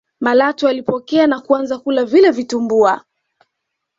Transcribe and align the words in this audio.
malatwe 0.19 0.69
alipokea 0.69 1.27
na 1.27 1.41
kuanza 1.41 1.79
kula 1.79 2.05
vile 2.05 2.31
vitumbua 2.31 3.05